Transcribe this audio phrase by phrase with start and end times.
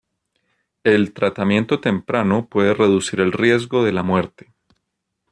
[0.83, 4.51] El tratamiento temprano puede reducir el riesgo de la muerte.